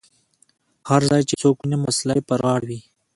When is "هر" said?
0.89-1.01